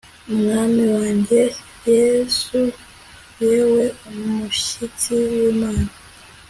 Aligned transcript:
Mwami 0.39 0.83
wanjye 0.95 1.41
Yesu 1.91 2.59
yewe 3.41 3.83
umushyitsi 4.09 5.09
wimana 5.33 5.89